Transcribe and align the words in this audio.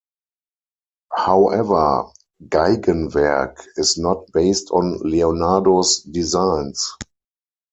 However, 1.13 2.11
Geigenwerk 2.49 3.63
is 3.75 3.99
not 3.99 4.31
based 4.33 4.71
on 4.71 4.97
Leonardo's 5.01 6.01
designs. 6.01 6.91